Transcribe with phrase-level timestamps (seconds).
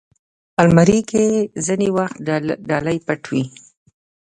[0.61, 1.23] الماري کې
[1.65, 2.17] ځینې وخت
[2.69, 3.43] ډالۍ پټ وي